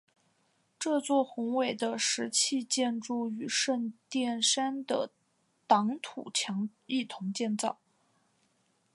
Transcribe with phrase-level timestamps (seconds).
[0.79, 5.11] 这座宏伟的石砌建筑与圣殿山的
[5.67, 7.77] 挡土墙一同建造。